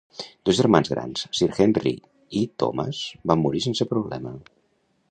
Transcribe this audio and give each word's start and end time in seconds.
Dos 0.49 0.55
germans 0.59 0.89
grans 0.93 1.25
Sir 1.41 1.49
Henry 1.57 1.93
i 2.41 2.45
Thomas 2.65 3.05
van 3.33 3.45
morir 3.47 3.67
sense 3.69 3.93
problema. 3.95 4.35